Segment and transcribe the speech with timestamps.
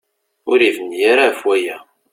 [0.51, 1.77] Ur yebni ara ɣef waya.